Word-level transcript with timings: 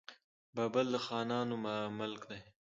بابل 0.55 0.87
د 0.93 0.95
خانانو 1.05 1.55
ملک 1.99 2.21
دی. 2.29 2.41